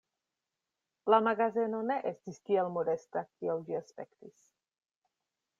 [1.13, 4.51] La magazeno ne estis tiel modesta, kiel ĝi aspektis.